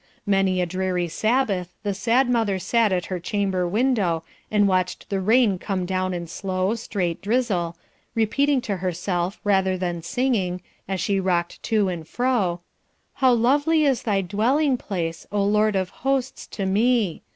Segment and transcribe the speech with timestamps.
[0.25, 5.19] Many a dreary Sabbath the sad mother sat at her chamber window and watched the
[5.21, 7.77] rain come down in slow, straight drizzle,
[8.15, 12.61] repeating to herself rather than singing, as she rocked too and fro,
[13.13, 17.21] "How lovely is thy dwelling place, O Lord of hosts to me!